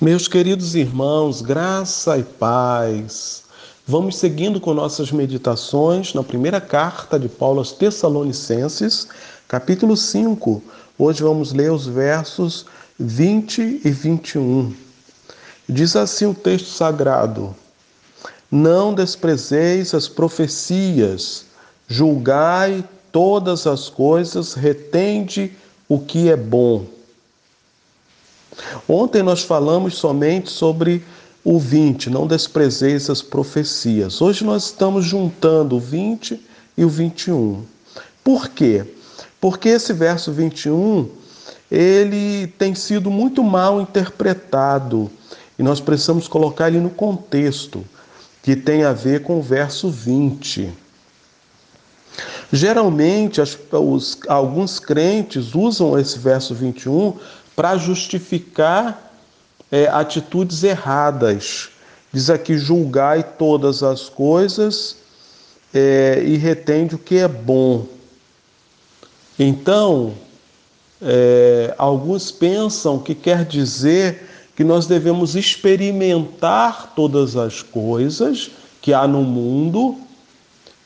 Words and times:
Meus 0.00 0.28
queridos 0.28 0.76
irmãos, 0.76 1.42
graça 1.42 2.16
e 2.16 2.22
paz. 2.22 3.42
Vamos 3.84 4.16
seguindo 4.16 4.60
com 4.60 4.72
nossas 4.72 5.10
meditações 5.10 6.14
na 6.14 6.22
primeira 6.22 6.60
carta 6.60 7.18
de 7.18 7.28
Paulo 7.28 7.58
aos 7.58 7.72
Tessalonicenses, 7.72 9.08
capítulo 9.48 9.96
5. 9.96 10.62
Hoje 10.96 11.20
vamos 11.20 11.52
ler 11.52 11.72
os 11.72 11.84
versos 11.88 12.64
20 12.96 13.80
e 13.84 13.90
21. 13.90 14.72
Diz 15.68 15.96
assim 15.96 16.26
o 16.26 16.34
texto 16.34 16.68
sagrado: 16.68 17.52
Não 18.48 18.94
desprezeis 18.94 19.94
as 19.94 20.06
profecias, 20.06 21.46
julgai 21.88 22.84
todas 23.10 23.66
as 23.66 23.88
coisas, 23.88 24.54
retende 24.54 25.56
o 25.88 25.98
que 25.98 26.30
é 26.30 26.36
bom 26.36 26.86
Ontem 28.88 29.22
nós 29.22 29.42
falamos 29.42 29.96
somente 29.96 30.50
sobre 30.50 31.04
o 31.44 31.58
20, 31.58 32.10
não 32.10 32.26
desprezeis 32.26 33.08
as 33.08 33.22
profecias. 33.22 34.20
Hoje 34.20 34.44
nós 34.44 34.66
estamos 34.66 35.04
juntando 35.04 35.76
o 35.76 35.80
20 35.80 36.40
e 36.76 36.84
o 36.84 36.88
21. 36.88 37.64
Por 38.22 38.48
quê? 38.48 38.84
Porque 39.40 39.68
esse 39.68 39.92
verso 39.92 40.32
21, 40.32 41.08
ele 41.70 42.48
tem 42.58 42.74
sido 42.74 43.10
muito 43.10 43.42
mal 43.42 43.80
interpretado 43.80 45.10
e 45.58 45.62
nós 45.62 45.80
precisamos 45.80 46.28
colocar 46.28 46.68
ele 46.68 46.80
no 46.80 46.90
contexto 46.90 47.84
que 48.42 48.56
tem 48.56 48.84
a 48.84 48.92
ver 48.92 49.22
com 49.22 49.38
o 49.38 49.42
verso 49.42 49.90
20. 49.90 50.72
Geralmente, 52.52 53.40
as, 53.40 53.58
os, 53.72 54.18
alguns 54.26 54.78
crentes 54.78 55.54
usam 55.54 55.98
esse 55.98 56.18
verso 56.18 56.54
21 56.54 57.14
para 57.58 57.76
justificar 57.76 59.12
é, 59.68 59.88
atitudes 59.88 60.62
erradas. 60.62 61.70
Diz 62.12 62.30
aqui: 62.30 62.56
julgai 62.56 63.24
todas 63.36 63.82
as 63.82 64.08
coisas 64.08 64.98
é, 65.74 66.22
e 66.24 66.36
retende 66.36 66.94
o 66.94 66.98
que 66.98 67.16
é 67.16 67.26
bom. 67.26 67.84
Então, 69.36 70.14
é, 71.02 71.74
alguns 71.76 72.30
pensam 72.30 72.96
que 72.96 73.12
quer 73.12 73.44
dizer 73.44 74.28
que 74.54 74.62
nós 74.62 74.86
devemos 74.86 75.34
experimentar 75.34 76.92
todas 76.94 77.34
as 77.34 77.60
coisas 77.60 78.52
que 78.80 78.94
há 78.94 79.08
no 79.08 79.24
mundo 79.24 79.98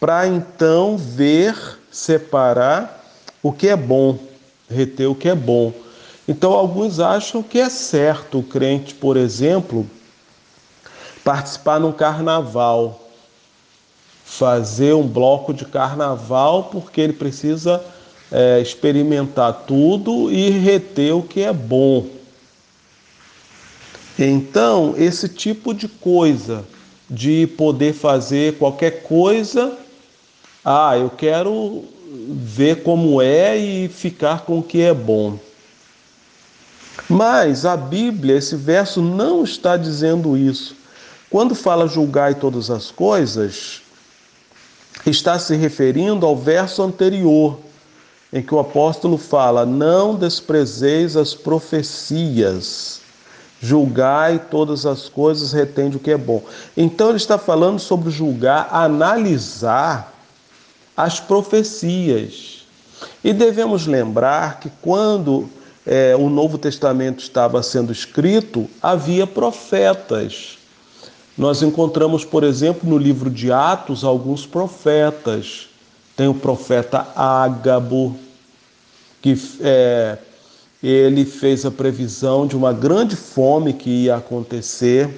para 0.00 0.26
então 0.26 0.96
ver, 0.96 1.54
separar 1.92 3.04
o 3.42 3.52
que 3.52 3.68
é 3.68 3.76
bom, 3.76 4.18
reter 4.66 5.10
o 5.10 5.14
que 5.14 5.28
é 5.28 5.34
bom. 5.34 5.83
Então, 6.26 6.52
alguns 6.52 7.00
acham 7.00 7.42
que 7.42 7.58
é 7.58 7.68
certo 7.68 8.38
o 8.38 8.42
crente, 8.42 8.94
por 8.94 9.16
exemplo, 9.16 9.86
participar 11.22 11.78
num 11.78 11.92
carnaval, 11.92 13.08
fazer 14.24 14.94
um 14.94 15.06
bloco 15.06 15.52
de 15.52 15.66
carnaval, 15.66 16.64
porque 16.64 17.00
ele 17.00 17.12
precisa 17.12 17.84
é, 18.32 18.60
experimentar 18.60 19.64
tudo 19.66 20.30
e 20.30 20.50
reter 20.50 21.14
o 21.14 21.22
que 21.22 21.42
é 21.42 21.52
bom. 21.52 22.06
Então, 24.18 24.94
esse 24.96 25.28
tipo 25.28 25.74
de 25.74 25.88
coisa, 25.88 26.64
de 27.10 27.46
poder 27.48 27.92
fazer 27.92 28.56
qualquer 28.56 29.02
coisa, 29.02 29.76
ah, 30.64 30.96
eu 30.96 31.10
quero 31.10 31.84
ver 32.28 32.82
como 32.82 33.20
é 33.20 33.56
e 33.58 33.88
ficar 33.88 34.44
com 34.44 34.60
o 34.60 34.62
que 34.62 34.80
é 34.80 34.94
bom. 34.94 35.38
Mas 37.08 37.66
a 37.66 37.76
Bíblia, 37.76 38.36
esse 38.36 38.56
verso 38.56 39.02
não 39.02 39.44
está 39.44 39.76
dizendo 39.76 40.36
isso. 40.36 40.74
Quando 41.30 41.54
fala 41.54 41.86
julgai 41.86 42.34
todas 42.34 42.70
as 42.70 42.90
coisas, 42.90 43.82
está 45.04 45.38
se 45.38 45.56
referindo 45.56 46.24
ao 46.24 46.36
verso 46.36 46.82
anterior, 46.82 47.58
em 48.32 48.42
que 48.42 48.54
o 48.54 48.58
apóstolo 48.58 49.18
fala: 49.18 49.66
Não 49.66 50.14
desprezeis 50.14 51.16
as 51.16 51.34
profecias, 51.34 53.00
julgai 53.60 54.38
todas 54.50 54.86
as 54.86 55.08
coisas, 55.08 55.52
retende 55.52 55.96
o 55.96 56.00
que 56.00 56.10
é 56.10 56.16
bom. 56.16 56.42
Então 56.76 57.08
ele 57.08 57.16
está 57.16 57.36
falando 57.36 57.78
sobre 57.78 58.10
julgar, 58.10 58.68
analisar 58.72 60.14
as 60.96 61.20
profecias. 61.20 62.64
E 63.22 63.32
devemos 63.32 63.86
lembrar 63.86 64.60
que 64.60 64.70
quando 64.80 65.50
é, 65.86 66.16
o 66.16 66.30
Novo 66.30 66.56
Testamento 66.56 67.20
estava 67.20 67.62
sendo 67.62 67.92
escrito, 67.92 68.68
havia 68.82 69.26
profetas. 69.26 70.58
Nós 71.36 71.62
encontramos, 71.62 72.24
por 72.24 72.44
exemplo, 72.44 72.88
no 72.88 72.96
livro 72.96 73.28
de 73.28 73.52
Atos, 73.52 74.04
alguns 74.04 74.46
profetas. 74.46 75.68
Tem 76.16 76.28
o 76.28 76.34
profeta 76.34 77.08
Ágabo, 77.14 78.16
que 79.20 79.36
é, 79.60 80.16
ele 80.82 81.24
fez 81.24 81.66
a 81.66 81.70
previsão 81.70 82.46
de 82.46 82.56
uma 82.56 82.72
grande 82.72 83.16
fome 83.16 83.72
que 83.72 83.90
ia 84.04 84.16
acontecer. 84.16 85.10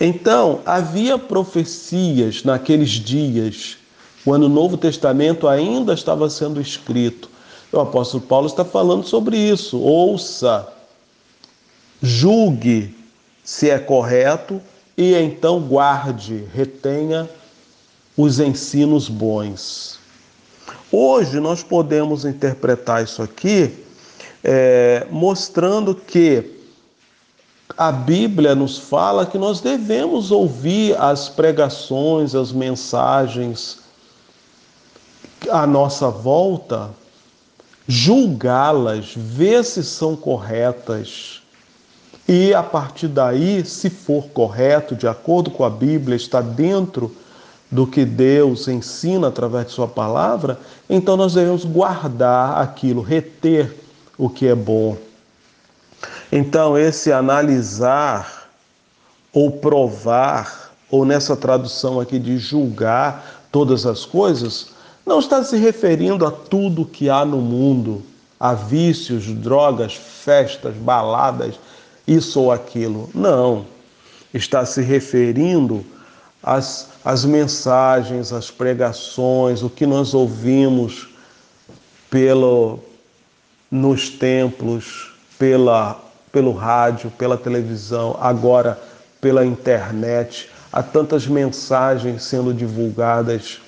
Então, 0.00 0.60
havia 0.66 1.16
profecias 1.16 2.44
naqueles 2.44 2.90
dias, 2.90 3.78
quando 4.24 4.44
o 4.44 4.48
Novo 4.48 4.76
Testamento 4.76 5.48
ainda 5.48 5.94
estava 5.94 6.28
sendo 6.28 6.60
escrito. 6.60 7.31
O 7.72 7.80
apóstolo 7.80 8.22
Paulo 8.22 8.46
está 8.46 8.64
falando 8.64 9.06
sobre 9.06 9.38
isso. 9.38 9.78
Ouça, 9.78 10.68
julgue 12.02 12.94
se 13.42 13.70
é 13.70 13.78
correto 13.78 14.60
e 14.96 15.14
então 15.14 15.58
guarde, 15.60 16.46
retenha 16.54 17.28
os 18.16 18.38
ensinos 18.38 19.08
bons. 19.08 19.98
Hoje 20.90 21.40
nós 21.40 21.62
podemos 21.62 22.26
interpretar 22.26 23.02
isso 23.02 23.22
aqui 23.22 23.82
é, 24.44 25.06
mostrando 25.10 25.94
que 25.94 26.58
a 27.74 27.90
Bíblia 27.90 28.54
nos 28.54 28.76
fala 28.76 29.24
que 29.24 29.38
nós 29.38 29.62
devemos 29.62 30.30
ouvir 30.30 30.94
as 31.00 31.30
pregações, 31.30 32.34
as 32.34 32.52
mensagens 32.52 33.78
à 35.50 35.66
nossa 35.66 36.10
volta 36.10 36.90
julgá-las, 37.92 39.12
ver 39.14 39.62
se 39.62 39.84
são 39.84 40.16
corretas. 40.16 41.42
E 42.26 42.54
a 42.54 42.62
partir 42.62 43.06
daí, 43.06 43.62
se 43.66 43.90
for 43.90 44.28
correto, 44.28 44.96
de 44.96 45.06
acordo 45.06 45.50
com 45.50 45.62
a 45.62 45.68
Bíblia, 45.68 46.16
está 46.16 46.40
dentro 46.40 47.14
do 47.70 47.86
que 47.86 48.06
Deus 48.06 48.66
ensina 48.66 49.28
através 49.28 49.66
de 49.66 49.72
Sua 49.72 49.86
palavra, 49.86 50.58
então 50.88 51.18
nós 51.18 51.34
devemos 51.34 51.66
guardar 51.66 52.62
aquilo, 52.62 53.02
reter 53.02 53.76
o 54.16 54.30
que 54.30 54.46
é 54.46 54.54
bom. 54.54 54.96
Então, 56.30 56.78
esse 56.78 57.12
analisar 57.12 58.48
ou 59.34 59.50
provar, 59.50 60.72
ou 60.90 61.04
nessa 61.04 61.36
tradução 61.36 62.00
aqui 62.00 62.18
de 62.18 62.38
julgar 62.38 63.42
todas 63.50 63.84
as 63.84 64.06
coisas, 64.06 64.68
não 65.04 65.18
está 65.18 65.42
se 65.42 65.56
referindo 65.56 66.24
a 66.24 66.30
tudo 66.30 66.84
que 66.84 67.10
há 67.10 67.24
no 67.24 67.38
mundo, 67.38 68.02
a 68.38 68.54
vícios, 68.54 69.26
drogas, 69.26 69.94
festas, 69.94 70.74
baladas, 70.76 71.54
isso 72.06 72.40
ou 72.40 72.52
aquilo. 72.52 73.10
Não. 73.14 73.66
Está 74.32 74.64
se 74.64 74.80
referindo 74.80 75.84
às, 76.42 76.88
às 77.04 77.24
mensagens, 77.24 78.32
às 78.32 78.50
pregações, 78.50 79.62
o 79.62 79.70
que 79.70 79.86
nós 79.86 80.14
ouvimos 80.14 81.08
pelo, 82.08 82.78
nos 83.70 84.08
templos, 84.08 85.12
pela, 85.38 86.00
pelo 86.30 86.52
rádio, 86.52 87.10
pela 87.12 87.36
televisão, 87.36 88.16
agora 88.20 88.80
pela 89.20 89.44
internet. 89.44 90.48
Há 90.72 90.82
tantas 90.82 91.26
mensagens 91.26 92.24
sendo 92.24 92.54
divulgadas 92.54 93.60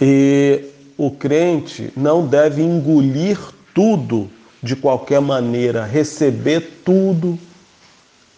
e 0.00 0.64
o 0.96 1.10
crente 1.10 1.92
não 1.96 2.26
deve 2.26 2.62
engolir 2.62 3.38
tudo 3.74 4.30
de 4.62 4.74
qualquer 4.74 5.20
maneira, 5.20 5.84
receber 5.84 6.80
tudo 6.84 7.38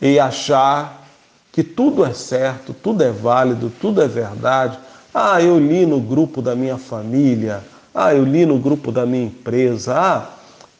e 0.01 0.19
achar 0.19 1.07
que 1.53 1.63
tudo 1.63 2.05
é 2.05 2.13
certo, 2.13 2.75
tudo 2.75 3.03
é 3.03 3.11
válido, 3.11 3.73
tudo 3.81 4.03
é 4.03 4.09
verdade. 4.09 4.79
Ah, 5.15 5.41
eu 5.41 5.59
li 5.59 5.87
no 5.87 6.01
grupo 6.01 6.43
da 6.43 6.55
minha 6.55 6.77
família, 6.77 7.63
ah, 7.95 8.15
eu 8.15 8.25
li 8.25 8.45
no 8.45 8.59
grupo 8.59 8.93
da 8.93 9.07
minha 9.07 9.25
empresa, 9.25 9.95
ah, 9.97 10.31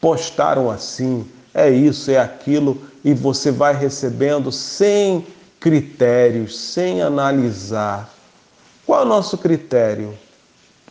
postaram 0.01 0.71
assim, 0.71 1.27
é 1.55 1.71
isso, 1.71 2.11
é 2.11 2.19
aquilo, 2.19 2.77
e 3.03 3.15
você 3.15 3.51
vai 3.51 3.75
recebendo 3.75 4.53
sem 4.53 5.27
critérios, 5.59 6.59
sem 6.59 7.01
analisar. 7.01 8.13
Qual 8.85 9.01
é 9.01 9.05
o 9.05 9.09
nosso 9.09 9.39
critério? 9.39 10.13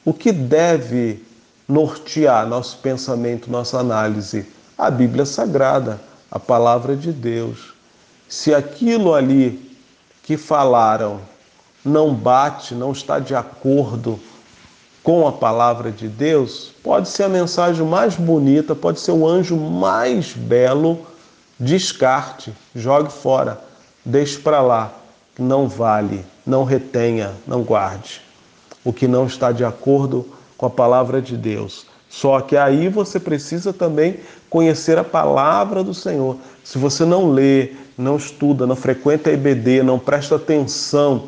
O 0.05 0.13
que 0.13 0.31
deve 0.31 1.25
nortear 1.67 2.47
nosso 2.47 2.77
pensamento, 2.77 3.49
nossa 3.49 3.79
análise? 3.79 4.45
A 4.77 4.91
Bíblia 4.91 5.25
Sagrada, 5.25 5.99
a 6.29 6.37
palavra 6.37 6.95
de 6.95 7.11
Deus. 7.11 7.73
Se 8.29 8.53
aquilo 8.53 9.15
ali 9.15 9.75
que 10.21 10.37
falaram 10.37 11.19
não 11.83 12.13
bate, 12.13 12.75
não 12.75 12.91
está 12.91 13.17
de 13.17 13.33
acordo 13.33 14.19
com 15.01 15.27
a 15.27 15.31
palavra 15.31 15.91
de 15.91 16.07
Deus, 16.07 16.71
pode 16.83 17.09
ser 17.09 17.23
a 17.23 17.29
mensagem 17.29 17.83
mais 17.83 18.15
bonita, 18.15 18.75
pode 18.75 18.99
ser 18.99 19.11
o 19.11 19.27
anjo 19.27 19.55
mais 19.55 20.33
belo, 20.33 21.03
descarte, 21.59 22.53
jogue 22.75 23.11
fora, 23.11 23.59
deixe 24.03 24.37
para 24.37 24.61
lá, 24.61 24.93
não 25.39 25.67
vale, 25.67 26.23
não 26.45 26.63
retenha, 26.63 27.33
não 27.47 27.63
guarde. 27.63 28.25
O 28.85 28.93
que 28.93 29.07
não 29.07 29.25
está 29.25 29.51
de 29.51 29.65
acordo 29.65 30.25
com 30.57 30.65
a 30.65 30.69
palavra 30.69 31.21
de 31.21 31.35
Deus. 31.35 31.85
Só 32.09 32.39
que 32.39 32.55
aí 32.55 32.87
você 32.87 33.19
precisa 33.19 33.73
também 33.73 34.21
conhecer 34.49 34.97
a 34.97 35.03
palavra 35.03 35.83
do 35.83 35.93
Senhor. 35.93 36.37
Se 36.63 36.77
você 36.77 37.03
não 37.03 37.29
lê, 37.29 37.73
não 37.97 38.15
estuda, 38.15 38.65
não 38.65 38.75
frequenta 38.75 39.29
a 39.29 39.33
IBD, 39.33 39.83
não 39.83 39.99
presta 39.99 40.35
atenção 40.37 41.27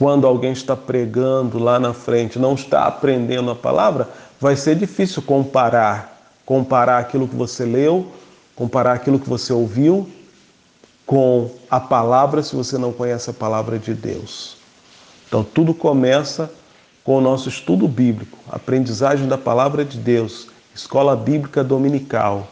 quando 0.00 0.26
alguém 0.26 0.52
está 0.52 0.74
pregando 0.74 1.58
lá 1.58 1.78
na 1.78 1.92
frente, 1.92 2.38
não 2.38 2.54
está 2.54 2.86
aprendendo 2.86 3.50
a 3.50 3.54
palavra, 3.54 4.08
vai 4.40 4.56
ser 4.56 4.74
difícil 4.74 5.20
comparar, 5.20 6.18
comparar 6.46 6.96
aquilo 6.96 7.28
que 7.28 7.36
você 7.36 7.66
leu, 7.66 8.06
comparar 8.56 8.94
aquilo 8.94 9.18
que 9.18 9.28
você 9.28 9.52
ouviu 9.52 10.08
com 11.04 11.50
a 11.70 11.78
palavra 11.78 12.42
se 12.42 12.56
você 12.56 12.78
não 12.78 12.94
conhece 12.94 13.28
a 13.28 13.34
palavra 13.34 13.78
de 13.78 13.92
Deus. 13.92 14.59
Então 15.30 15.44
tudo 15.44 15.72
começa 15.72 16.50
com 17.04 17.18
o 17.18 17.20
nosso 17.20 17.48
estudo 17.48 17.86
bíblico, 17.86 18.36
aprendizagem 18.50 19.28
da 19.28 19.38
palavra 19.38 19.84
de 19.84 19.96
Deus, 19.96 20.48
escola 20.74 21.14
bíblica 21.14 21.62
dominical. 21.62 22.48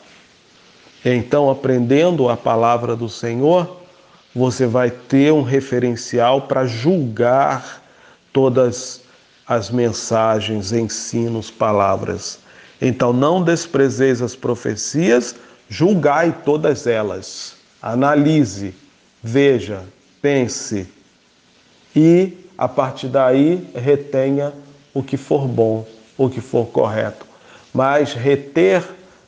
Então, 1.04 1.50
aprendendo 1.50 2.28
a 2.28 2.36
palavra 2.36 2.94
do 2.94 3.08
Senhor, 3.08 3.80
você 4.32 4.64
vai 4.64 4.92
ter 4.92 5.32
um 5.32 5.42
referencial 5.42 6.42
para 6.42 6.66
julgar 6.66 7.82
todas 8.32 9.00
as 9.44 9.70
mensagens, 9.70 10.72
ensinos, 10.72 11.50
palavras. 11.50 12.38
Então, 12.80 13.12
não 13.12 13.42
desprezeis 13.42 14.22
as 14.22 14.36
profecias, 14.36 15.34
julgai 15.68 16.32
todas 16.44 16.86
elas. 16.86 17.56
Analise, 17.82 18.72
veja, 19.20 19.82
pense 20.22 20.86
e, 21.94 22.47
a 22.58 22.66
partir 22.66 23.06
daí, 23.06 23.70
retenha 23.72 24.52
o 24.92 25.00
que 25.00 25.16
for 25.16 25.46
bom, 25.46 25.86
o 26.16 26.28
que 26.28 26.40
for 26.40 26.66
correto. 26.66 27.24
Mas 27.72 28.12
reter 28.12 28.82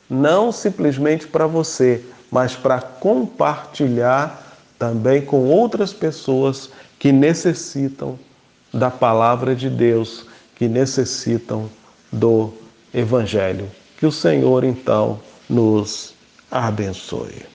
não 0.09 0.51
simplesmente 0.51 1.25
para 1.25 1.47
você, 1.47 2.03
mas 2.29 2.53
para 2.53 2.81
compartilhar 2.81 4.59
também 4.77 5.21
com 5.21 5.45
outras 5.45 5.93
pessoas 5.93 6.69
que 6.99 7.13
necessitam 7.13 8.19
da 8.73 8.91
palavra 8.91 9.55
de 9.55 9.69
Deus, 9.69 10.25
que 10.55 10.67
necessitam 10.67 11.69
do 12.11 12.53
Evangelho. 12.93 13.69
Que 13.97 14.05
o 14.05 14.11
Senhor 14.11 14.63
então 14.65 15.19
nos 15.49 16.13
abençoe. 16.49 17.45